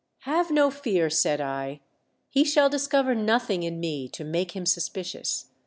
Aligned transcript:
"Have 0.31 0.49
no 0.49 0.71
fear," 0.71 1.11
said 1.11 1.39
I; 1.39 1.79
"he 2.31 2.43
shall 2.43 2.71
discover 2.71 3.13
nothing 3.13 3.61
in 3.61 3.79
me 3.79 4.09
to 4.09 4.23
make 4.23 4.55
him 4.55 4.65
suspicious. 4.65 5.51